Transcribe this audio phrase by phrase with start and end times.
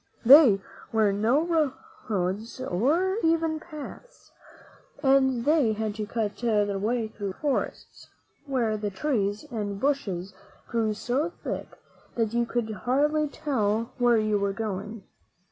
[0.25, 0.57] There
[0.91, 1.75] were no
[2.09, 4.31] roads or even paths,
[5.03, 8.07] and they had to cut their way through great forests,
[8.47, 10.33] where the trees and bushes
[10.67, 11.77] grew so thick
[12.15, 15.03] that you could hardly tell where you were going.